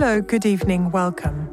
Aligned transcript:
Hello, 0.00 0.20
good 0.20 0.46
evening, 0.46 0.92
welcome. 0.92 1.50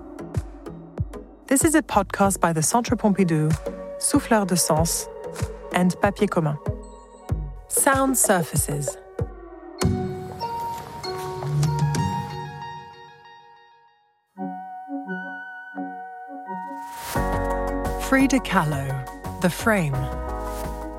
This 1.48 1.66
is 1.66 1.74
a 1.74 1.82
podcast 1.82 2.40
by 2.40 2.54
the 2.54 2.62
Centre 2.62 2.96
Pompidou, 2.96 3.52
Souffleur 3.98 4.46
de 4.46 4.56
Sens, 4.56 5.10
and 5.74 6.00
Papier 6.00 6.28
Commun. 6.28 6.56
Sound 7.70 8.16
surfaces. 8.16 8.98
Frida 18.08 18.42
Kahlo, 18.42 19.42
The 19.42 19.50
Frame, 19.50 19.94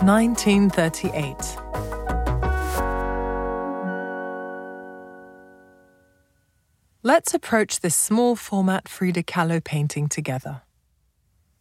1938. 0.05 1.66
Let's 7.17 7.33
approach 7.33 7.81
this 7.81 7.97
small 7.97 8.37
format 8.37 8.91
Frida 8.91 9.23
Kahlo 9.23 9.65
painting 9.65 10.07
together. 10.07 10.61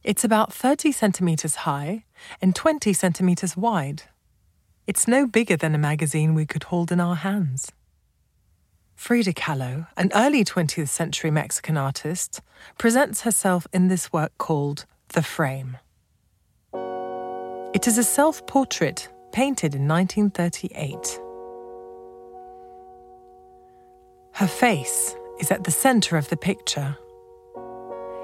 It's 0.04 0.26
about 0.26 0.52
30 0.52 0.92
centimetres 0.92 1.56
high 1.64 2.04
and 2.42 2.54
20 2.54 2.92
centimetres 2.92 3.56
wide. 3.56 4.04
It's 4.86 5.08
no 5.08 5.26
bigger 5.26 5.56
than 5.56 5.74
a 5.74 5.78
magazine 5.78 6.36
we 6.36 6.46
could 6.46 6.64
hold 6.64 6.92
in 6.92 7.00
our 7.00 7.16
hands. 7.16 7.72
Frida 8.96 9.32
Kahlo, 9.32 9.88
an 9.96 10.12
early 10.14 10.44
20th 10.44 10.90
century 10.90 11.32
Mexican 11.32 11.78
artist, 11.78 12.42
presents 12.78 13.22
herself 13.22 13.66
in 13.72 13.88
this 13.88 14.12
work 14.12 14.38
called 14.38 14.86
The 15.14 15.24
Frame. 15.24 15.78
It 17.74 17.88
is 17.88 17.98
a 17.98 18.04
self 18.04 18.46
portrait 18.46 19.08
painted 19.32 19.74
in 19.74 19.88
1938. 19.88 21.22
Her 24.34 24.48
face 24.48 25.16
is 25.40 25.52
at 25.52 25.64
the 25.64 25.72
center 25.72 26.18
of 26.18 26.30
the 26.30 26.38
picture. 26.38 26.98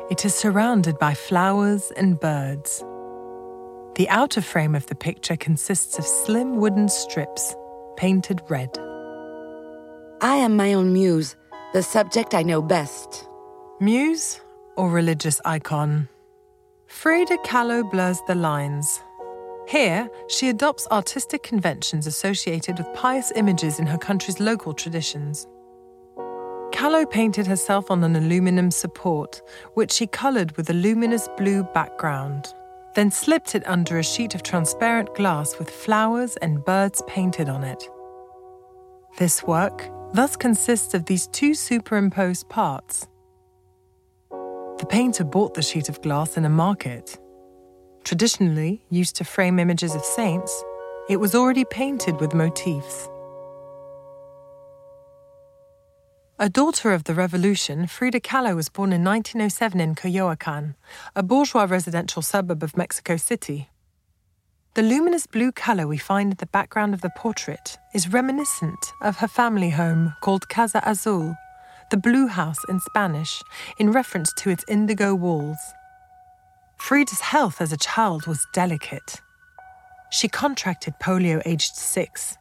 It 0.10 0.26
is 0.26 0.36
surrounded 0.36 1.00
by 1.00 1.14
flowers 1.14 1.92
and 1.96 2.20
birds. 2.20 2.84
The 3.96 4.08
outer 4.10 4.42
frame 4.42 4.76
of 4.76 4.86
the 4.88 4.96
picture 4.96 5.36
consists 5.36 5.98
of 5.98 6.06
slim 6.06 6.58
wooden 6.58 6.90
strips 6.90 7.56
painted 7.98 8.42
red. 8.50 8.78
I 10.22 10.36
am 10.36 10.56
my 10.56 10.74
own 10.74 10.94
muse, 10.94 11.36
the 11.74 11.84
subject 11.84 12.34
I 12.34 12.44
know 12.44 12.62
best. 12.62 13.28
Muse 13.80 14.40
or 14.76 14.90
religious 14.90 15.42
icon? 15.46 16.10
Frida 16.88 17.38
Kahlo 17.46 17.90
blurs 17.90 18.20
the 18.28 18.36
lines. 18.36 19.02
Here, 19.68 20.10
she 20.28 20.50
adopts 20.50 20.88
artistic 20.92 21.44
conventions 21.44 22.06
associated 22.06 22.78
with 22.78 22.94
pious 22.94 23.32
images 23.36 23.80
in 23.80 23.88
her 23.88 23.98
country's 23.98 24.40
local 24.40 24.74
traditions. 24.74 25.48
Kahlo 26.82 27.08
painted 27.08 27.46
herself 27.46 27.92
on 27.92 28.04
an 28.04 28.16
aluminum 28.16 28.72
support, 28.72 29.40
which 29.76 29.92
she 29.92 30.08
coloured 30.08 30.58
with 30.58 30.68
a 30.72 30.74
luminous 30.74 31.30
blue 31.38 31.62
background, 31.76 32.48
then 32.96 33.12
slipped 33.12 33.54
it 33.54 33.62
under 33.68 34.00
a 34.00 34.04
sheet 34.04 34.34
of 34.34 34.42
transparent 34.42 35.14
glass 35.14 35.60
with 35.60 35.70
flowers 35.70 36.38
and 36.38 36.66
birds 36.66 37.04
painted 37.06 37.50
on 37.50 37.64
it. 37.64 37.88
This 39.20 39.44
work 39.44 39.92
thus 40.16 40.36
consists 40.36 40.96
of 40.96 41.06
these 41.06 41.28
two 41.28 41.54
superimposed 41.54 42.50
parts. 42.50 43.08
The 44.32 44.88
painter 44.90 45.24
bought 45.24 45.54
the 45.54 45.62
sheet 45.62 45.88
of 45.88 46.02
glass 46.02 46.36
in 46.36 46.46
a 46.46 46.50
market. 46.50 47.16
Traditionally 48.04 48.84
used 48.90 49.16
to 49.18 49.24
frame 49.24 49.60
images 49.60 49.94
of 49.94 50.04
saints, 50.04 50.64
it 51.10 51.18
was 51.18 51.36
already 51.36 51.64
painted 51.66 52.20
with 52.20 52.34
motifs. 52.34 53.08
A 56.44 56.50
daughter 56.50 56.92
of 56.92 57.04
the 57.04 57.14
revolution, 57.14 57.86
Frida 57.86 58.22
Kahlo 58.22 58.56
was 58.56 58.68
born 58.68 58.92
in 58.94 59.04
1907 59.04 59.80
in 59.80 59.94
Coyoacan, 59.94 60.74
a 61.16 61.22
bourgeois 61.22 61.68
residential 61.70 62.24
suburb 62.24 62.64
of 62.64 62.76
Mexico 62.76 63.16
City. 63.16 63.70
The 64.74 64.82
luminous 64.82 65.28
blue 65.28 65.52
colour 65.52 65.86
we 65.86 66.00
find 66.00 66.32
in 66.32 66.38
the 66.38 66.48
background 66.48 66.96
of 66.96 67.02
the 67.02 67.12
portrait 67.16 67.78
is 67.94 68.12
reminiscent 68.12 68.92
of 69.04 69.18
her 69.18 69.28
family 69.28 69.70
home 69.70 70.16
called 70.22 70.50
Casa 70.50 70.82
Azul, 70.84 71.38
the 71.92 71.98
blue 71.98 72.26
house 72.26 72.66
in 72.68 72.80
Spanish, 72.80 73.44
in 73.78 73.92
reference 73.92 74.34
to 74.38 74.50
its 74.50 74.66
indigo 74.68 75.14
walls. 75.14 75.60
Frida's 76.76 77.22
health 77.22 77.62
as 77.62 77.72
a 77.72 77.78
child 77.78 78.26
was 78.26 78.48
delicate. 78.52 79.22
She 80.10 80.28
contracted 80.28 80.96
polio 81.00 81.40
aged 81.46 81.76
six, 81.76 82.36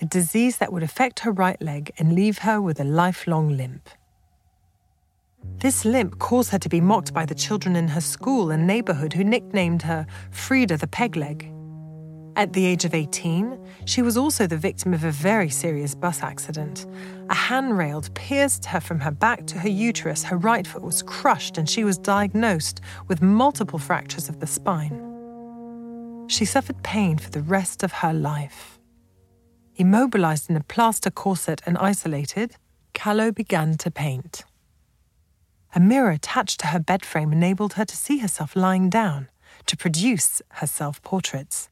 a 0.00 0.04
disease 0.04 0.58
that 0.58 0.72
would 0.72 0.82
affect 0.82 1.20
her 1.20 1.32
right 1.32 1.60
leg 1.60 1.92
and 1.98 2.14
leave 2.14 2.38
her 2.38 2.60
with 2.60 2.80
a 2.80 2.84
lifelong 2.84 3.56
limp. 3.56 3.88
This 5.58 5.84
limp 5.84 6.18
caused 6.18 6.50
her 6.50 6.58
to 6.58 6.68
be 6.68 6.80
mocked 6.80 7.12
by 7.12 7.26
the 7.26 7.34
children 7.34 7.76
in 7.76 7.88
her 7.88 8.00
school 8.00 8.50
and 8.50 8.66
neighborhood 8.66 9.12
who 9.12 9.24
nicknamed 9.24 9.82
her 9.82 10.06
Frida 10.30 10.76
the 10.76 10.86
Pegleg. 10.86 11.52
At 12.34 12.54
the 12.54 12.64
age 12.64 12.86
of 12.86 12.94
18, 12.94 13.58
she 13.84 14.00
was 14.00 14.16
also 14.16 14.46
the 14.46 14.56
victim 14.56 14.94
of 14.94 15.04
a 15.04 15.10
very 15.10 15.50
serious 15.50 15.94
bus 15.94 16.22
accident. 16.22 16.86
A 17.28 17.34
handrail 17.34 18.02
pierced 18.14 18.64
her 18.64 18.80
from 18.80 19.00
her 19.00 19.10
back 19.10 19.46
to 19.48 19.58
her 19.58 19.68
uterus, 19.68 20.24
her 20.24 20.38
right 20.38 20.66
foot 20.66 20.82
was 20.82 21.02
crushed, 21.02 21.58
and 21.58 21.68
she 21.68 21.84
was 21.84 21.98
diagnosed 21.98 22.80
with 23.06 23.20
multiple 23.20 23.78
fractures 23.78 24.30
of 24.30 24.40
the 24.40 24.46
spine. 24.46 25.08
She 26.28 26.46
suffered 26.46 26.82
pain 26.82 27.18
for 27.18 27.30
the 27.30 27.42
rest 27.42 27.82
of 27.82 27.92
her 27.92 28.14
life. 28.14 28.78
Immobilized 29.82 30.48
in 30.48 30.54
a 30.54 30.62
plaster 30.62 31.10
corset 31.10 31.60
and 31.66 31.76
isolated, 31.76 32.54
Kahlo 32.94 33.34
began 33.34 33.76
to 33.78 33.90
paint. 33.90 34.44
A 35.74 35.80
mirror 35.80 36.12
attached 36.12 36.60
to 36.60 36.68
her 36.68 36.78
bed 36.78 37.04
frame 37.04 37.32
enabled 37.32 37.72
her 37.72 37.84
to 37.84 37.96
see 37.96 38.18
herself 38.18 38.54
lying 38.54 38.88
down 38.88 39.28
to 39.66 39.76
produce 39.76 40.40
her 40.60 40.68
self 40.68 41.02
portraits. 41.02 41.68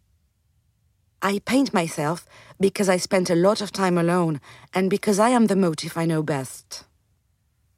I 1.22 1.38
paint 1.46 1.72
myself 1.72 2.26
because 2.58 2.88
I 2.88 2.96
spent 2.96 3.30
a 3.30 3.36
lot 3.36 3.60
of 3.60 3.70
time 3.70 3.96
alone 3.96 4.40
and 4.74 4.90
because 4.90 5.20
I 5.20 5.28
am 5.28 5.46
the 5.46 5.54
motif 5.54 5.96
I 5.96 6.04
know 6.04 6.24
best. 6.24 6.86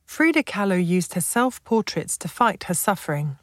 Frida 0.06 0.44
Kahlo 0.44 0.82
used 0.82 1.12
her 1.12 1.20
self 1.20 1.62
portraits 1.62 2.16
to 2.16 2.26
fight 2.26 2.64
her 2.64 2.74
suffering. 2.74 3.36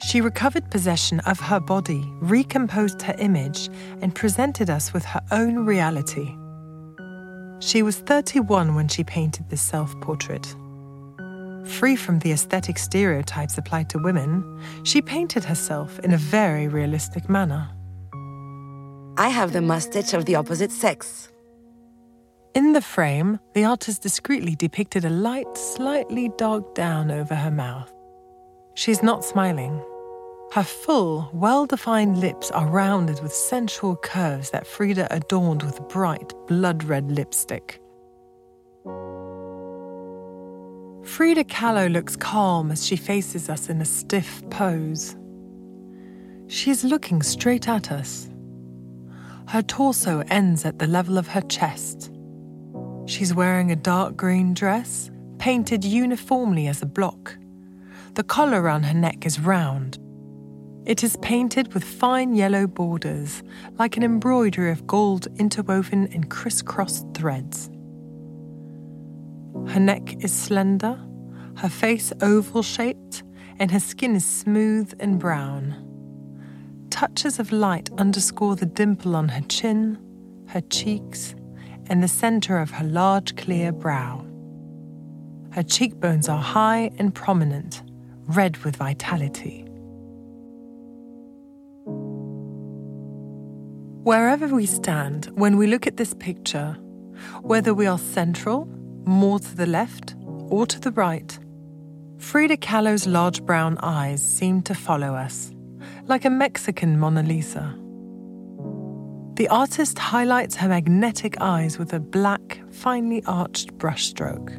She 0.00 0.20
recovered 0.20 0.70
possession 0.70 1.20
of 1.20 1.40
her 1.40 1.60
body, 1.60 2.04
recomposed 2.20 3.02
her 3.02 3.16
image, 3.18 3.68
and 4.00 4.14
presented 4.14 4.70
us 4.70 4.92
with 4.92 5.04
her 5.04 5.20
own 5.32 5.66
reality. 5.66 6.36
She 7.60 7.82
was 7.82 7.98
31 7.98 8.74
when 8.74 8.86
she 8.88 9.02
painted 9.02 9.50
this 9.50 9.60
self 9.60 9.98
portrait. 10.00 10.54
Free 11.64 11.96
from 11.96 12.20
the 12.20 12.32
aesthetic 12.32 12.78
stereotypes 12.78 13.58
applied 13.58 13.90
to 13.90 13.98
women, 13.98 14.62
she 14.84 15.02
painted 15.02 15.44
herself 15.44 15.98
in 16.00 16.12
a 16.12 16.16
very 16.16 16.68
realistic 16.68 17.28
manner. 17.28 17.68
I 19.18 19.28
have 19.28 19.52
the 19.52 19.60
mustache 19.60 20.14
of 20.14 20.24
the 20.24 20.36
opposite 20.36 20.70
sex. 20.70 21.28
In 22.54 22.72
the 22.72 22.80
frame, 22.80 23.40
the 23.54 23.64
artist 23.64 24.02
discreetly 24.02 24.54
depicted 24.54 25.04
a 25.04 25.10
light, 25.10 25.56
slightly 25.56 26.30
dark 26.38 26.74
down 26.74 27.10
over 27.10 27.34
her 27.34 27.50
mouth. 27.50 27.92
She's 28.74 29.02
not 29.02 29.24
smiling. 29.24 29.82
Her 30.52 30.64
full, 30.64 31.28
well 31.34 31.66
defined 31.66 32.18
lips 32.18 32.50
are 32.50 32.66
rounded 32.66 33.22
with 33.22 33.34
sensual 33.34 33.96
curves 33.96 34.50
that 34.50 34.66
Frida 34.66 35.06
adorned 35.12 35.62
with 35.62 35.86
bright, 35.88 36.32
blood 36.46 36.84
red 36.84 37.12
lipstick. 37.12 37.80
Frida 41.04 41.44
Kahlo 41.44 41.92
looks 41.92 42.16
calm 42.16 42.70
as 42.70 42.86
she 42.86 42.96
faces 42.96 43.50
us 43.50 43.68
in 43.68 43.80
a 43.82 43.84
stiff 43.84 44.42
pose. 44.48 45.16
She 46.46 46.70
is 46.70 46.82
looking 46.82 47.22
straight 47.22 47.68
at 47.68 47.92
us. 47.92 48.30
Her 49.48 49.62
torso 49.62 50.24
ends 50.28 50.64
at 50.64 50.78
the 50.78 50.86
level 50.86 51.18
of 51.18 51.28
her 51.28 51.42
chest. 51.42 52.10
She's 53.04 53.34
wearing 53.34 53.70
a 53.70 53.76
dark 53.76 54.16
green 54.16 54.54
dress, 54.54 55.10
painted 55.38 55.84
uniformly 55.84 56.68
as 56.68 56.80
a 56.80 56.86
block. 56.86 57.36
The 58.14 58.24
collar 58.24 58.62
around 58.62 58.84
her 58.84 58.94
neck 58.94 59.26
is 59.26 59.40
round. 59.40 59.98
It 60.88 61.04
is 61.04 61.18
painted 61.18 61.74
with 61.74 61.84
fine 61.84 62.34
yellow 62.34 62.66
borders, 62.66 63.42
like 63.78 63.98
an 63.98 64.02
embroidery 64.02 64.70
of 64.70 64.86
gold 64.86 65.26
interwoven 65.38 66.06
in 66.06 66.24
crisscrossed 66.24 67.04
threads. 67.12 67.68
Her 69.68 69.80
neck 69.80 70.24
is 70.24 70.32
slender, 70.32 70.98
her 71.58 71.68
face 71.68 72.10
oval 72.22 72.62
shaped, 72.62 73.22
and 73.58 73.70
her 73.70 73.80
skin 73.80 74.16
is 74.16 74.24
smooth 74.24 74.94
and 74.98 75.18
brown. 75.18 75.76
Touches 76.88 77.38
of 77.38 77.52
light 77.52 77.90
underscore 77.98 78.56
the 78.56 78.64
dimple 78.64 79.14
on 79.14 79.28
her 79.28 79.42
chin, 79.42 79.98
her 80.46 80.62
cheeks, 80.62 81.34
and 81.88 82.02
the 82.02 82.08
center 82.08 82.58
of 82.58 82.70
her 82.70 82.86
large 82.86 83.36
clear 83.36 83.72
brow. 83.72 84.24
Her 85.50 85.62
cheekbones 85.62 86.30
are 86.30 86.40
high 86.40 86.92
and 86.98 87.14
prominent, 87.14 87.82
red 88.24 88.56
with 88.64 88.76
vitality. 88.76 89.67
Wherever 94.08 94.46
we 94.46 94.64
stand, 94.64 95.26
when 95.34 95.58
we 95.58 95.66
look 95.66 95.86
at 95.86 95.98
this 95.98 96.14
picture, 96.14 96.78
whether 97.42 97.74
we 97.74 97.86
are 97.86 97.98
central, 97.98 98.64
more 99.04 99.38
to 99.38 99.54
the 99.54 99.66
left, 99.66 100.14
or 100.48 100.64
to 100.64 100.80
the 100.80 100.92
right, 100.92 101.38
Frida 102.16 102.56
Kahlo's 102.56 103.06
large 103.06 103.42
brown 103.42 103.76
eyes 103.82 104.22
seem 104.22 104.62
to 104.62 104.74
follow 104.74 105.14
us, 105.14 105.52
like 106.06 106.24
a 106.24 106.30
Mexican 106.30 106.98
Mona 106.98 107.22
Lisa. 107.22 107.78
The 109.34 109.48
artist 109.50 109.98
highlights 109.98 110.56
her 110.56 110.70
magnetic 110.70 111.38
eyes 111.42 111.78
with 111.78 111.92
a 111.92 112.00
black, 112.00 112.62
finely 112.70 113.22
arched 113.26 113.76
brushstroke. 113.76 114.56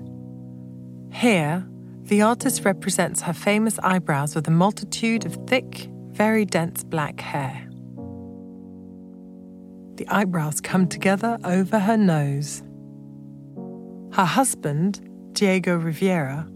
Here, 1.11 1.67
the 2.03 2.21
artist 2.21 2.65
represents 2.65 3.23
her 3.23 3.33
famous 3.33 3.79
eyebrows 3.79 4.35
with 4.35 4.47
a 4.47 4.51
multitude 4.51 5.25
of 5.25 5.39
thick, 5.47 5.89
very 6.11 6.45
dense 6.45 6.83
black 6.83 7.19
hair. 7.19 7.69
The 9.99 10.07
eyebrows 10.07 10.61
come 10.61 10.87
together 10.87 11.37
over 11.43 11.77
her 11.77 11.97
nose. 11.97 12.63
Her 14.13 14.23
husband, 14.23 15.01
Diego 15.33 15.75
Rivera, 15.75 16.49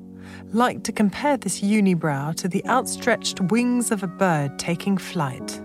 liked 0.54 0.86
to 0.86 0.94
compare 0.94 1.36
this 1.36 1.60
unibrow 1.60 2.34
to 2.36 2.48
the 2.48 2.66
outstretched 2.66 3.42
wings 3.52 3.92
of 3.92 4.02
a 4.02 4.08
bird 4.08 4.58
taking 4.58 4.98
flight. 4.98 5.62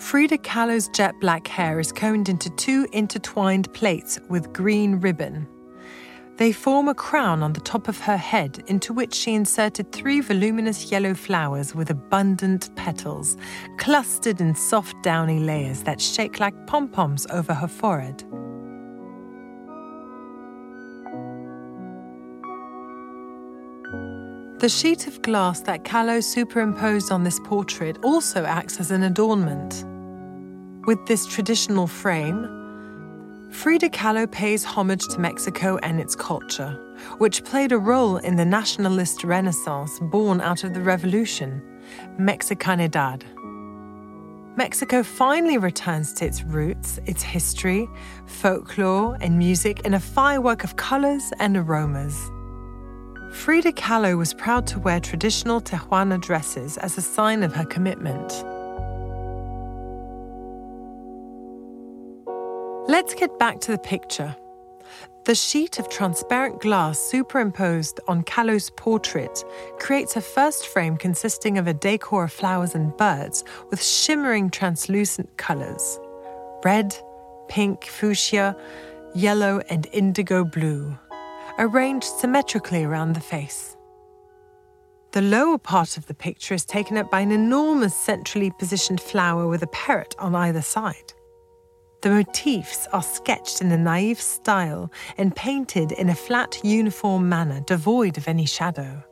Frida 0.00 0.38
Kahlo's 0.38 0.88
jet 0.88 1.14
black 1.20 1.46
hair 1.46 1.78
is 1.78 1.92
combed 1.92 2.28
into 2.28 2.50
two 2.56 2.88
intertwined 2.92 3.72
plaits 3.74 4.18
with 4.28 4.52
green 4.52 4.96
ribbon. 4.96 5.46
They 6.42 6.50
form 6.50 6.88
a 6.88 6.94
crown 6.94 7.40
on 7.44 7.52
the 7.52 7.60
top 7.60 7.86
of 7.86 8.00
her 8.00 8.16
head, 8.16 8.64
into 8.66 8.92
which 8.92 9.14
she 9.14 9.32
inserted 9.32 9.92
three 9.92 10.20
voluminous 10.20 10.90
yellow 10.90 11.14
flowers 11.14 11.72
with 11.72 11.88
abundant 11.88 12.74
petals, 12.74 13.36
clustered 13.78 14.40
in 14.40 14.56
soft 14.56 15.00
downy 15.04 15.38
layers 15.38 15.84
that 15.84 16.00
shake 16.00 16.40
like 16.40 16.66
pom 16.66 16.88
poms 16.88 17.28
over 17.30 17.54
her 17.54 17.68
forehead. 17.68 18.24
The 24.58 24.68
sheet 24.68 25.06
of 25.06 25.22
glass 25.22 25.60
that 25.60 25.84
Kahlo 25.84 26.20
superimposed 26.20 27.12
on 27.12 27.22
this 27.22 27.38
portrait 27.44 27.98
also 28.02 28.44
acts 28.44 28.80
as 28.80 28.90
an 28.90 29.04
adornment. 29.04 29.84
With 30.88 31.06
this 31.06 31.24
traditional 31.24 31.86
frame, 31.86 32.61
Frida 33.52 33.90
Kahlo 33.90 34.28
pays 34.30 34.64
homage 34.64 35.06
to 35.08 35.20
Mexico 35.20 35.76
and 35.82 36.00
its 36.00 36.16
culture, 36.16 36.72
which 37.18 37.44
played 37.44 37.70
a 37.70 37.78
role 37.78 38.16
in 38.16 38.36
the 38.36 38.46
nationalist 38.46 39.24
renaissance 39.24 40.00
born 40.00 40.40
out 40.40 40.64
of 40.64 40.72
the 40.72 40.80
revolution, 40.80 41.62
Mexicanidad. 42.18 43.22
Mexico 44.56 45.02
finally 45.02 45.58
returns 45.58 46.14
to 46.14 46.24
its 46.24 46.42
roots, 46.42 46.98
its 47.04 47.22
history, 47.22 47.88
folklore, 48.26 49.18
and 49.20 49.38
music 49.38 49.80
in 49.84 49.94
a 49.94 50.00
firework 50.00 50.64
of 50.64 50.76
colors 50.76 51.30
and 51.38 51.56
aromas. 51.56 52.30
Frida 53.32 53.72
Kahlo 53.72 54.16
was 54.16 54.34
proud 54.34 54.66
to 54.68 54.78
wear 54.78 54.98
traditional 54.98 55.60
Tehuana 55.60 56.20
dresses 56.20 56.78
as 56.78 56.96
a 56.96 57.02
sign 57.02 57.42
of 57.42 57.54
her 57.54 57.66
commitment. 57.66 58.44
Let's 63.02 63.16
get 63.16 63.36
back 63.36 63.58
to 63.62 63.72
the 63.72 63.78
picture. 63.78 64.36
The 65.24 65.34
sheet 65.34 65.80
of 65.80 65.88
transparent 65.88 66.60
glass 66.60 67.00
superimposed 67.00 67.98
on 68.06 68.22
Kahlo's 68.22 68.70
portrait 68.70 69.44
creates 69.80 70.14
a 70.14 70.20
first 70.20 70.68
frame 70.68 70.96
consisting 70.96 71.58
of 71.58 71.66
a 71.66 71.74
decor 71.74 72.22
of 72.22 72.32
flowers 72.32 72.76
and 72.76 72.96
birds 72.96 73.42
with 73.70 73.82
shimmering 73.82 74.50
translucent 74.50 75.36
colors 75.36 75.98
red, 76.62 76.96
pink, 77.48 77.86
fuchsia, 77.86 78.54
yellow, 79.16 79.60
and 79.68 79.88
indigo 79.92 80.44
blue 80.44 80.96
arranged 81.58 82.06
symmetrically 82.06 82.84
around 82.84 83.14
the 83.14 83.20
face. 83.20 83.76
The 85.10 85.22
lower 85.22 85.58
part 85.58 85.96
of 85.96 86.06
the 86.06 86.14
picture 86.14 86.54
is 86.54 86.64
taken 86.64 86.96
up 86.96 87.10
by 87.10 87.18
an 87.18 87.32
enormous 87.32 87.96
centrally 87.96 88.52
positioned 88.60 89.00
flower 89.00 89.48
with 89.48 89.64
a 89.64 89.72
parrot 89.72 90.14
on 90.20 90.36
either 90.36 90.62
side. 90.62 91.12
The 92.02 92.10
motifs 92.10 92.88
are 92.92 93.02
sketched 93.02 93.60
in 93.60 93.70
a 93.70 93.78
naive 93.78 94.20
style 94.20 94.90
and 95.16 95.36
painted 95.36 95.92
in 95.92 96.08
a 96.08 96.16
flat, 96.16 96.58
uniform 96.64 97.28
manner 97.28 97.60
devoid 97.60 98.18
of 98.18 98.26
any 98.26 98.44
shadow. 98.44 99.04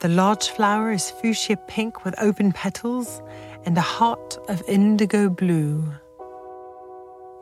The 0.00 0.08
large 0.08 0.48
flower 0.50 0.92
is 0.92 1.10
fuchsia 1.10 1.56
pink 1.66 2.04
with 2.04 2.14
open 2.20 2.52
petals 2.52 3.22
and 3.64 3.78
a 3.78 3.80
heart 3.80 4.36
of 4.50 4.62
indigo 4.68 5.30
blue. 5.30 5.90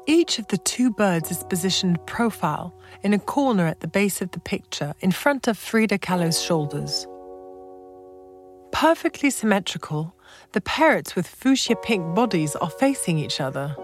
Each 0.07 0.39
of 0.39 0.47
the 0.47 0.59
two 0.59 0.93
birds 0.93 1.33
is 1.33 1.43
positioned 1.43 2.07
profile 2.07 2.73
in 3.03 3.15
a 3.15 3.19
corner 3.19 3.67
at 3.67 3.81
the 3.81 3.89
base 3.89 4.23
of 4.23 4.31
the 4.31 4.41
picture 4.41 4.95
in 5.01 5.11
front 5.11 5.49
of 5.49 5.59
Frida 5.59 5.99
Kahlo's 5.99 6.41
shoulders. 6.41 7.09
Perfectly 8.71 9.31
symmetrical, 9.31 10.15
the 10.53 10.61
parrots 10.61 11.17
with 11.17 11.27
fuchsia 11.27 11.75
pink 11.75 12.15
bodies 12.15 12.55
are 12.55 12.71
facing 12.71 13.19
each 13.19 13.41
other. 13.41 13.75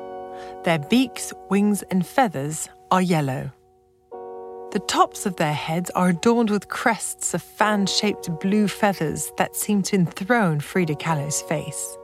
Their 0.64 0.78
beaks, 0.78 1.32
wings, 1.50 1.82
and 1.90 2.06
feathers 2.06 2.68
are 2.90 3.02
yellow. 3.02 3.50
The 4.70 4.80
tops 4.86 5.24
of 5.24 5.36
their 5.36 5.54
heads 5.54 5.88
are 5.90 6.10
adorned 6.10 6.50
with 6.50 6.68
crests 6.68 7.32
of 7.32 7.42
fan 7.42 7.86
shaped 7.86 8.28
blue 8.40 8.68
feathers 8.68 9.32
that 9.38 9.56
seem 9.56 9.82
to 9.84 9.96
enthrone 9.96 10.60
Frida 10.60 10.96
Kahlo's 10.96 11.40
face. 11.42 11.96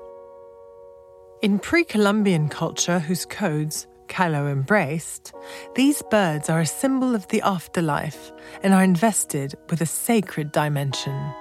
In 1.43 1.59
pre 1.59 1.85
Columbian 1.85 2.49
culture, 2.49 2.99
whose 2.99 3.27
codes, 3.27 3.87
Kahlo 4.09 4.51
embraced, 4.51 5.35
these 5.75 6.03
birds 6.11 6.49
are 6.49 6.61
a 6.61 6.67
symbol 6.67 7.15
of 7.15 7.29
the 7.29 7.43
afterlife 7.43 8.33
and 8.63 8.73
are 8.73 8.83
invested 8.83 9.55
with 9.69 9.83
a 9.83 9.87
sacred 9.87 10.51
dimension. 10.51 11.35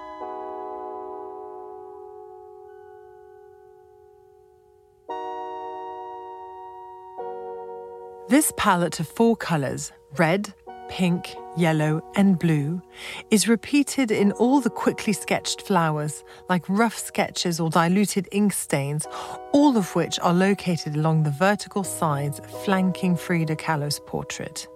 This 8.33 8.51
palette 8.57 8.99
of 8.99 9.07
four 9.07 9.37
colours 9.37 9.91
red, 10.17 10.55
pink, 10.89 11.35
yellow, 11.55 12.03
and 12.15 12.39
blue, 12.39 12.81
is 13.29 13.47
repeated 13.47 14.09
in 14.09 14.31
all 14.31 14.59
the 14.59 14.71
quickly 14.71 15.13
sketched 15.13 15.61
flowers, 15.61 16.23
like 16.49 16.67
rough 16.67 16.97
sketches 16.97 17.59
or 17.59 17.69
diluted 17.69 18.27
ink 18.31 18.51
stains, 18.51 19.05
all 19.51 19.77
of 19.77 19.93
which 19.93 20.19
are 20.21 20.33
located 20.33 20.95
along 20.95 21.21
the 21.21 21.29
vertical 21.29 21.83
sides 21.83 22.41
flanking 22.63 23.15
Frida 23.15 23.55
Kahlo's 23.55 23.99
portrait. 24.07 24.67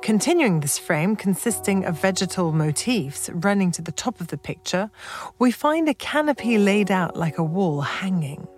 Continuing 0.00 0.60
this 0.60 0.78
frame, 0.78 1.16
consisting 1.16 1.84
of 1.84 2.00
vegetal 2.00 2.52
motifs 2.52 3.28
running 3.34 3.70
to 3.72 3.82
the 3.82 3.92
top 3.92 4.18
of 4.18 4.28
the 4.28 4.38
picture, 4.38 4.90
we 5.38 5.50
find 5.50 5.90
a 5.90 5.94
canopy 5.94 6.56
laid 6.56 6.90
out 6.90 7.18
like 7.18 7.36
a 7.36 7.44
wall 7.44 7.82
hanging. 7.82 8.48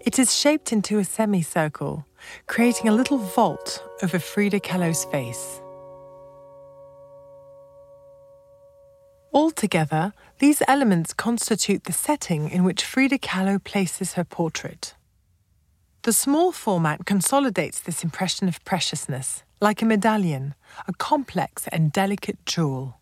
It 0.00 0.18
is 0.18 0.34
shaped 0.34 0.72
into 0.72 0.98
a 0.98 1.04
semicircle, 1.04 2.06
creating 2.46 2.88
a 2.88 2.92
little 2.92 3.18
vault 3.18 3.82
over 4.02 4.18
Frida 4.18 4.60
Kahlo's 4.60 5.04
face. 5.06 5.60
Altogether, 9.32 10.12
these 10.38 10.62
elements 10.68 11.12
constitute 11.12 11.84
the 11.84 11.92
setting 11.92 12.48
in 12.50 12.62
which 12.62 12.84
Frida 12.84 13.18
Kahlo 13.18 13.62
places 13.62 14.12
her 14.12 14.24
portrait. 14.24 14.94
The 16.02 16.12
small 16.12 16.52
format 16.52 17.06
consolidates 17.06 17.80
this 17.80 18.04
impression 18.04 18.46
of 18.46 18.64
preciousness, 18.64 19.42
like 19.60 19.82
a 19.82 19.86
medallion, 19.86 20.54
a 20.86 20.92
complex 20.92 21.66
and 21.68 21.90
delicate 21.90 22.44
jewel. 22.46 23.00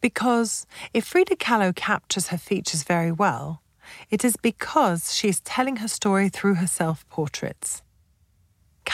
Because 0.00 0.66
if 0.94 1.04
Frida 1.04 1.36
Kahlo 1.36 1.74
captures 1.74 2.28
her 2.28 2.38
features 2.38 2.84
very 2.84 3.12
well, 3.12 3.60
it 4.08 4.24
is 4.24 4.36
because 4.36 5.14
she 5.14 5.28
is 5.28 5.40
telling 5.40 5.76
her 5.76 5.88
story 5.88 6.28
through 6.28 6.54
her 6.54 6.66
self 6.66 7.06
portraits. 7.08 7.82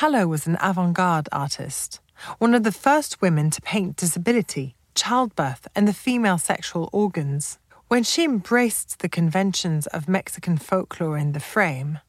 Kahlo 0.02 0.26
was 0.26 0.48
an 0.48 0.58
avant 0.60 0.94
garde 0.94 1.28
artist, 1.30 2.00
one 2.38 2.56
of 2.56 2.64
the 2.64 2.72
first 2.72 3.22
women 3.22 3.50
to 3.50 3.62
paint 3.62 3.94
disability, 3.94 4.74
childbirth, 4.96 5.68
and 5.76 5.86
the 5.86 5.92
female 5.92 6.38
sexual 6.38 6.90
organs. 6.92 7.60
When 7.86 8.02
she 8.02 8.24
embraced 8.24 8.98
the 8.98 9.08
conventions 9.08 9.86
of 9.86 10.08
Mexican 10.08 10.58
folklore 10.58 11.16
in 11.16 11.34
the 11.34 11.38
frame, 11.38 12.00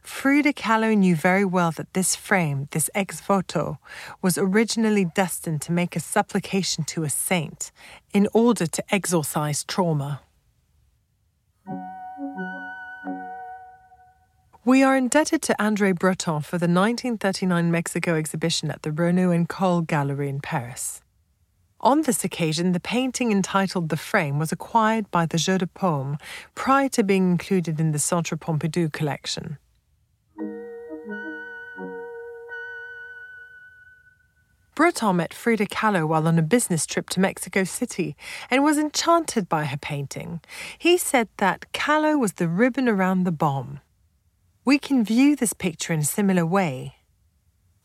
Frida 0.00 0.54
Kahlo 0.54 0.96
knew 0.96 1.14
very 1.14 1.44
well 1.44 1.72
that 1.72 1.92
this 1.92 2.16
frame, 2.16 2.68
this 2.70 2.88
ex 2.94 3.20
voto, 3.20 3.78
was 4.22 4.38
originally 4.38 5.04
destined 5.04 5.60
to 5.60 5.72
make 5.72 5.94
a 5.94 6.00
supplication 6.00 6.84
to 6.84 7.04
a 7.04 7.10
saint 7.10 7.70
in 8.14 8.28
order 8.32 8.66
to 8.66 8.82
exorcise 8.88 9.62
trauma. 9.62 10.22
We 14.64 14.84
are 14.84 14.96
indebted 14.96 15.42
to 15.42 15.56
André 15.58 15.92
Breton 15.92 16.40
for 16.42 16.56
the 16.56 16.68
1939 16.68 17.72
Mexico 17.72 18.14
exhibition 18.14 18.70
at 18.70 18.82
the 18.82 18.90
Renou 18.90 19.34
and 19.34 19.48
Colle 19.48 19.82
Gallery 19.82 20.28
in 20.28 20.40
Paris. 20.40 21.00
On 21.80 22.02
this 22.02 22.22
occasion, 22.22 22.70
the 22.70 22.78
painting 22.78 23.32
entitled 23.32 23.88
The 23.88 23.96
Frame 23.96 24.38
was 24.38 24.52
acquired 24.52 25.10
by 25.10 25.26
the 25.26 25.36
Jeu 25.36 25.58
de 25.58 25.66
Paume 25.66 26.16
prior 26.54 26.88
to 26.90 27.02
being 27.02 27.28
included 27.28 27.80
in 27.80 27.90
the 27.90 27.98
Centre 27.98 28.36
Pompidou 28.36 28.92
collection. 28.92 29.58
Breton 34.76 35.16
met 35.16 35.34
Frida 35.34 35.66
Kahlo 35.66 36.06
while 36.06 36.28
on 36.28 36.38
a 36.38 36.42
business 36.42 36.86
trip 36.86 37.10
to 37.10 37.20
Mexico 37.20 37.64
City 37.64 38.14
and 38.48 38.62
was 38.62 38.78
enchanted 38.78 39.48
by 39.48 39.64
her 39.64 39.76
painting. 39.76 40.40
He 40.78 40.98
said 40.98 41.28
that 41.38 41.66
Kahlo 41.72 42.16
was 42.16 42.34
the 42.34 42.46
ribbon 42.46 42.88
around 42.88 43.24
the 43.24 43.32
bomb. 43.32 43.80
We 44.64 44.78
can 44.78 45.04
view 45.04 45.34
this 45.34 45.52
picture 45.52 45.92
in 45.92 46.00
a 46.00 46.04
similar 46.04 46.46
way. 46.46 46.94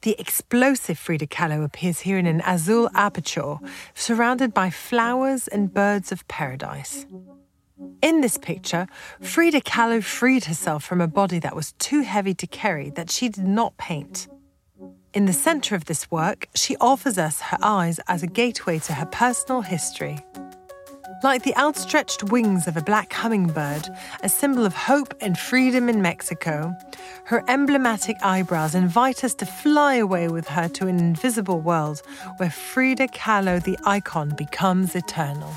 The 0.03 0.15
explosive 0.19 1.00
Frida 1.00 1.25
Kahlo 1.25 1.63
appears 1.63 2.01
here 2.01 2.19
in 2.19 2.27
an 2.27 2.43
azul 2.46 2.88
aperture, 2.93 3.55
surrounded 3.96 4.53
by 4.53 4.69
flowers 4.69 5.48
and 5.48 5.74
birds 5.74 6.12
of 6.12 6.27
paradise. 6.27 7.07
In 8.03 8.22
this 8.22 8.38
picture, 8.38 8.86
Frida 9.22 9.62
Kahlo 9.62 10.03
freed 10.03 10.46
herself 10.46 10.84
from 10.84 11.01
a 11.01 11.07
body 11.07 11.39
that 11.39 11.55
was 11.55 11.72
too 11.74 12.01
heavy 12.01 12.36
to 12.36 12.46
carry 12.46 12.91
that 12.91 13.10
she 13.10 13.27
did 13.27 13.48
not 13.48 13.75
paint. 13.77 14.27
In 15.15 15.25
the 15.25 15.34
centre 15.34 15.74
of 15.74 15.86
this 15.86 16.12
work, 16.12 16.48
she 16.53 16.77
offers 16.79 17.17
us 17.17 17.41
her 17.41 17.57
eyes 17.63 18.00
as 18.07 18.22
a 18.22 18.27
gateway 18.27 18.77
to 18.79 18.93
her 18.93 19.07
personal 19.07 19.62
history. 19.62 20.19
Like 21.24 21.43
the 21.43 21.55
outstretched 21.57 22.25
wings 22.25 22.67
of 22.67 22.77
a 22.77 22.81
black 22.81 23.12
hummingbird, 23.12 23.89
a 24.21 24.29
symbol 24.29 24.65
of 24.65 24.75
hope 24.75 25.15
and 25.19 25.38
freedom 25.38 25.89
in 25.89 26.01
Mexico, 26.01 26.75
her 27.25 27.43
emblematic 27.47 28.17
eyebrows 28.21 28.75
invite 28.75 29.24
us 29.24 29.33
to 29.36 29.45
fly 29.45 29.95
away 29.95 30.27
with 30.27 30.47
her 30.47 30.67
to 30.69 30.88
an 30.88 31.00
invisible 31.00 31.59
world 31.59 32.01
where 32.38 32.51
Frida 32.51 33.07
Kahlo, 33.07 33.63
the 33.63 33.79
icon, 33.83 34.29
becomes 34.36 34.95
eternal. 34.95 35.53